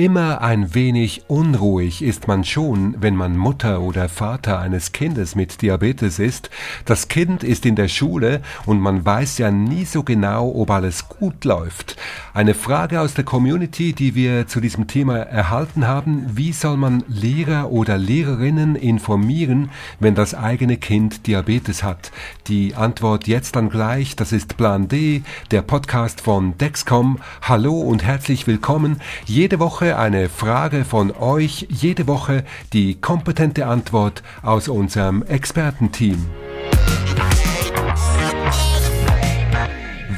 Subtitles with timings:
[0.00, 5.60] Immer ein wenig unruhig ist man schon, wenn man Mutter oder Vater eines Kindes mit
[5.60, 6.48] Diabetes ist.
[6.86, 11.10] Das Kind ist in der Schule und man weiß ja nie so genau, ob alles
[11.10, 11.98] gut läuft.
[12.32, 17.04] Eine Frage aus der Community, die wir zu diesem Thema erhalten haben, wie soll man
[17.06, 22.10] Lehrer oder Lehrerinnen informieren, wenn das eigene Kind Diabetes hat?
[22.46, 27.18] Die Antwort jetzt dann gleich, das ist Plan D, der Podcast von Dexcom.
[27.42, 29.02] Hallo und herzlich willkommen.
[29.26, 36.26] Jede Woche eine Frage von euch, jede Woche die kompetente Antwort aus unserem Expertenteam.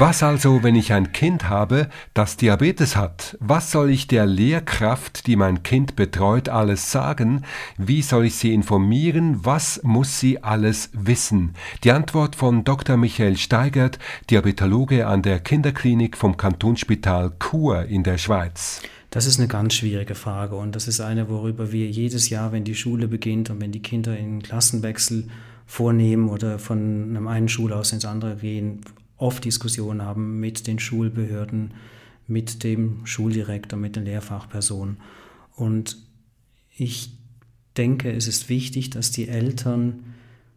[0.05, 3.37] Was also, wenn ich ein Kind habe, das Diabetes hat?
[3.39, 7.45] Was soll ich der Lehrkraft, die mein Kind betreut, alles sagen?
[7.77, 9.45] Wie soll ich sie informieren?
[9.45, 11.55] Was muss sie alles wissen?
[11.85, 12.97] Die Antwort von Dr.
[12.97, 18.83] Michael Steigert, Diabetologe an der Kinderklinik vom Kantonsspital Chur in der Schweiz.
[19.13, 22.65] Das ist eine ganz schwierige Frage und das ist eine, worüber wir jedes Jahr, wenn
[22.65, 25.29] die Schule beginnt und wenn die Kinder einen Klassenwechsel
[25.67, 28.81] vornehmen oder von einem einen Schulhaus ins andere gehen,
[29.19, 31.75] oft Diskussionen haben mit den Schulbehörden,
[32.27, 34.97] mit dem Schuldirektor, mit den Lehrfachpersonen.
[35.57, 35.99] Und
[36.75, 37.11] ich
[37.77, 40.15] denke, es ist wichtig, dass die Eltern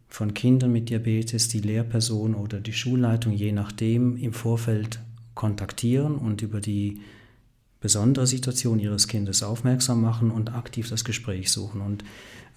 [0.08, 5.00] von Kindern mit Diabetes die Lehrperson oder die Schulleitung je nachdem im Vorfeld
[5.34, 7.02] kontaktieren und über die
[7.80, 11.80] besondere Situation ihres Kindes aufmerksam machen und aktiv das Gespräch suchen.
[11.80, 12.04] Und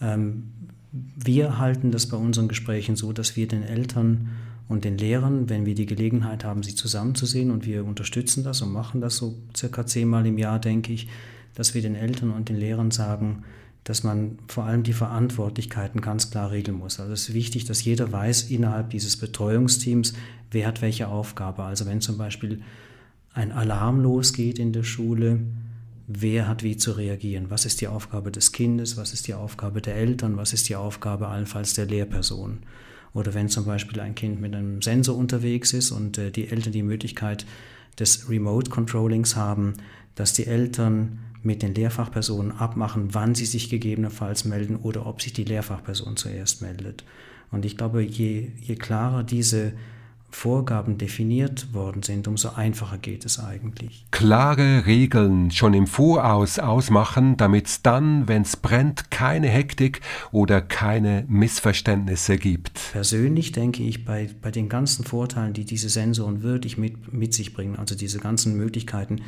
[0.01, 0.51] ähm,
[0.91, 4.29] wir halten das bei unseren Gesprächen so, dass wir den Eltern
[4.67, 8.71] und den Lehrern, wenn wir die Gelegenheit haben, sie zusammenzusehen, und wir unterstützen das und
[8.71, 11.07] machen das so circa zehnmal im Jahr, denke ich,
[11.55, 13.43] dass wir den Eltern und den Lehrern sagen,
[13.83, 16.99] dass man vor allem die Verantwortlichkeiten ganz klar regeln muss.
[16.99, 20.13] Also es ist wichtig, dass jeder weiß innerhalb dieses Betreuungsteams,
[20.51, 21.63] wer hat welche Aufgabe.
[21.63, 22.61] Also wenn zum Beispiel
[23.33, 25.39] ein Alarm losgeht in der Schule,
[26.07, 27.49] wer hat wie zu reagieren?
[27.49, 28.97] Was ist die Aufgabe des Kindes?
[28.97, 30.37] Was ist die Aufgabe der Eltern?
[30.37, 32.59] Was ist die Aufgabe allenfalls der Lehrperson?
[33.13, 36.73] Oder wenn zum Beispiel ein Kind mit einem Sensor unterwegs ist und äh, die Eltern
[36.73, 37.45] die Möglichkeit
[37.99, 39.73] des Remote Controllings haben,
[40.15, 45.33] dass die Eltern mit den Lehrfachpersonen abmachen, wann sie sich gegebenenfalls melden oder ob sich
[45.33, 47.03] die Lehrfachperson zuerst meldet.
[47.51, 49.73] Und ich glaube, je, je klarer diese
[50.31, 54.05] Vorgaben definiert worden sind, umso einfacher geht es eigentlich.
[54.11, 60.01] Klare Regeln schon im Voraus ausmachen, damit es dann, wenn es brennt, keine Hektik
[60.31, 62.79] oder keine Missverständnisse gibt.
[62.91, 67.53] Persönlich denke ich, bei, bei den ganzen Vorteilen, die diese Sensoren wirklich mit, mit sich
[67.53, 69.21] bringen, also diese ganzen Möglichkeiten,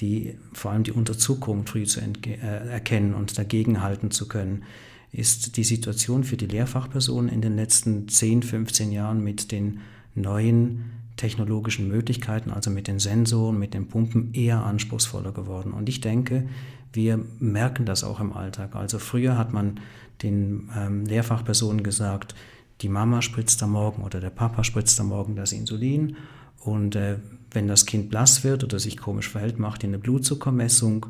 [0.00, 2.36] die vor allem die Unterzuckung früh zu äh,
[2.68, 4.64] erkennen und dagegenhalten zu können,
[5.12, 9.80] ist die Situation für die Lehrfachpersonen in den letzten 10, 15 Jahren mit den
[10.14, 15.72] neuen technologischen Möglichkeiten, also mit den Sensoren, mit den Pumpen, eher anspruchsvoller geworden.
[15.72, 16.48] Und ich denke,
[16.92, 18.74] wir merken das auch im Alltag.
[18.74, 19.80] Also früher hat man
[20.22, 22.34] den ähm, Lehrfachpersonen gesagt,
[22.80, 26.16] die Mama spritzt am Morgen oder der Papa spritzt am Morgen das Insulin.
[26.60, 27.18] Und äh,
[27.50, 31.06] wenn das Kind blass wird oder sich komisch verhält, macht ihr eine Blutzuckermessung.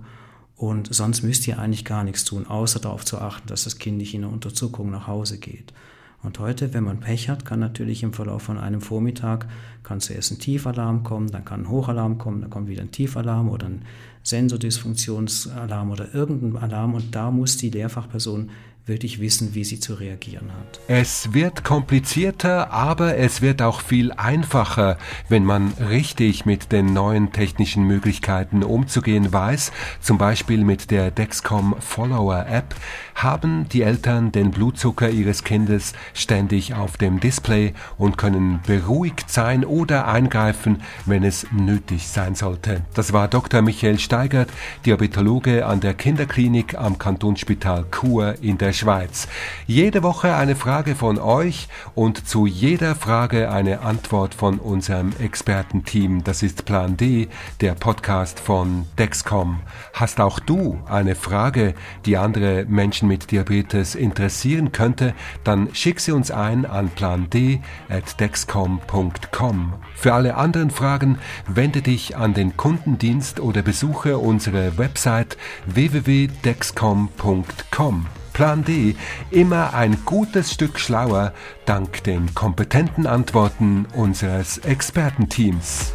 [0.57, 3.99] Und sonst müsst ihr eigentlich gar nichts tun, außer darauf zu achten, dass das Kind
[3.99, 5.73] nicht in der Unterzuckung nach Hause geht.
[6.23, 9.49] Und heute, wenn man Pech hat, kann natürlich im Verlauf von einem Vormittag,
[9.83, 13.49] kann zuerst ein Tiefalarm kommen, dann kann ein Hochalarm kommen, dann kommt wieder ein Tiefalarm
[13.49, 13.83] oder ein
[14.23, 16.95] Sensordysfunktionsalarm oder irgendein Alarm.
[16.95, 18.51] Und da muss die Lehrfachperson
[18.87, 20.81] wirklich wissen, wie sie zu reagieren hat.
[20.89, 24.99] Es wird komplizierter, aber es wird auch viel einfacher,
[25.29, 29.71] wenn man richtig mit den neuen technischen Möglichkeiten umzugehen weiß,
[30.01, 32.75] zum Beispiel mit der Dexcom Follower App,
[33.15, 39.65] haben die Eltern den Blutzucker ihres Kindes ständig auf dem Display und können beruhigt sein
[39.65, 42.85] oder eingreifen, wenn es nötig sein sollte.
[42.95, 43.63] Das war Dr.
[43.63, 44.51] Michael Steigert,
[44.87, 49.29] Diabetologe an der Kinderklinik am Kantonsspital Chur in der Schweiz.
[49.67, 56.25] Jede Woche eine Frage von euch und zu jeder Frage eine Antwort von unserem Expertenteam.
[56.25, 57.29] Das ist Plan D,
[57.61, 59.61] der Podcast von Dexcom.
[59.93, 61.75] Hast auch du eine Frage,
[62.07, 65.13] die andere Menschen mit Diabetes interessieren könnte,
[65.45, 69.73] dann schick sie uns ein an pland.dexcom.com.
[69.95, 75.37] Für alle anderen Fragen wende dich an den Kundendienst oder besuche unsere Website
[75.67, 78.07] www.dexcom.com.
[78.33, 78.97] Plan D
[79.31, 81.33] immer ein gutes Stück schlauer
[81.65, 85.95] dank den kompetenten Antworten unseres Expertenteams.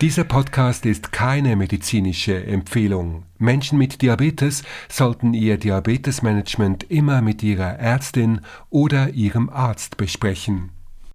[0.00, 3.24] Dieser Podcast ist keine medizinische Empfehlung.
[3.36, 8.40] Menschen mit Diabetes sollten ihr Diabetesmanagement immer mit ihrer Ärztin
[8.70, 10.70] oder ihrem Arzt besprechen.